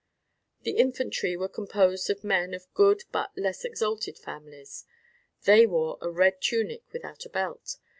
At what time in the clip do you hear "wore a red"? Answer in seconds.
5.67-6.41